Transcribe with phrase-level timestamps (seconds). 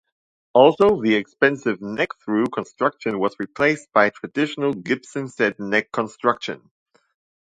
[0.53, 6.71] Also, the expensive neck-through construction was replaced by traditional Gibson set-neck construction.